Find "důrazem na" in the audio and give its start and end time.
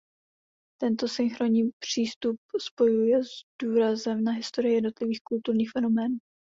3.61-4.31